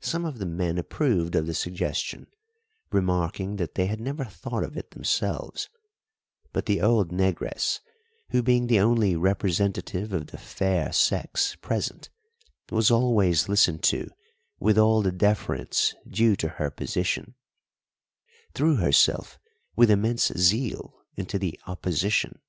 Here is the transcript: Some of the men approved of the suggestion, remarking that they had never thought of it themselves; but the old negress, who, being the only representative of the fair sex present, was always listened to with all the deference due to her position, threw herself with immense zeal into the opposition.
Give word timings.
Some 0.00 0.26
of 0.26 0.36
the 0.36 0.44
men 0.44 0.76
approved 0.76 1.34
of 1.34 1.46
the 1.46 1.54
suggestion, 1.54 2.26
remarking 2.92 3.56
that 3.56 3.74
they 3.74 3.86
had 3.86 4.02
never 4.02 4.26
thought 4.26 4.62
of 4.62 4.76
it 4.76 4.90
themselves; 4.90 5.70
but 6.52 6.66
the 6.66 6.82
old 6.82 7.10
negress, 7.10 7.80
who, 8.32 8.42
being 8.42 8.66
the 8.66 8.78
only 8.80 9.16
representative 9.16 10.12
of 10.12 10.26
the 10.26 10.36
fair 10.36 10.92
sex 10.92 11.56
present, 11.58 12.10
was 12.70 12.90
always 12.90 13.48
listened 13.48 13.82
to 13.84 14.10
with 14.60 14.76
all 14.76 15.00
the 15.00 15.10
deference 15.10 15.94
due 16.06 16.36
to 16.36 16.48
her 16.60 16.70
position, 16.70 17.34
threw 18.52 18.74
herself 18.76 19.38
with 19.74 19.90
immense 19.90 20.26
zeal 20.36 21.00
into 21.16 21.38
the 21.38 21.58
opposition. 21.66 22.40